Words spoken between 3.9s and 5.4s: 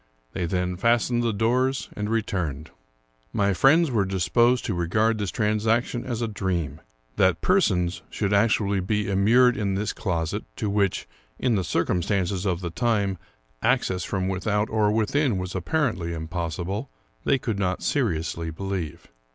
were disposed to regard this